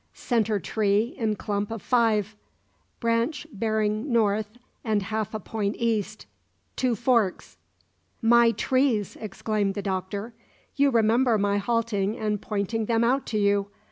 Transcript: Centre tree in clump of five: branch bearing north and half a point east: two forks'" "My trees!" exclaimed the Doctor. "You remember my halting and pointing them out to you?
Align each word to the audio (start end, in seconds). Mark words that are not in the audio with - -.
Centre 0.15 0.59
tree 0.59 1.13
in 1.15 1.35
clump 1.35 1.69
of 1.69 1.79
five: 1.79 2.35
branch 2.99 3.45
bearing 3.53 4.11
north 4.11 4.57
and 4.83 5.03
half 5.03 5.35
a 5.35 5.39
point 5.39 5.75
east: 5.77 6.25
two 6.75 6.95
forks'" 6.95 7.57
"My 8.39 8.49
trees!" 8.49 9.15
exclaimed 9.21 9.75
the 9.75 9.83
Doctor. 9.83 10.33
"You 10.75 10.89
remember 10.89 11.37
my 11.37 11.57
halting 11.59 12.17
and 12.17 12.41
pointing 12.41 12.85
them 12.87 13.03
out 13.03 13.27
to 13.27 13.37
you? 13.37 13.67